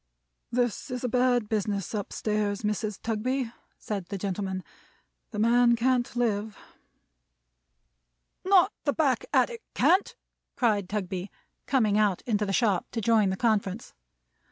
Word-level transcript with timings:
"This 0.51 0.89
is 0.89 1.03
a 1.03 1.07
bad 1.07 1.47
business 1.47 1.93
up 1.93 2.11
stairs, 2.11 2.63
Mrs. 2.63 2.99
Tugby," 3.03 3.53
said 3.77 4.07
the 4.07 4.17
gentleman. 4.17 4.63
"The 5.29 5.37
man 5.37 5.75
can't 5.75 6.15
live." 6.15 6.57
"Not 8.43 8.71
the 8.83 8.93
back 8.93 9.25
attic 9.31 9.61
can't!" 9.75 10.15
cried 10.55 10.89
Tugby, 10.89 11.29
coming 11.67 11.99
out 11.99 12.23
into 12.23 12.47
the 12.47 12.51
shop 12.53 12.87
to 12.93 12.99
join 12.99 13.29
the 13.29 13.37
conference. 13.37 13.93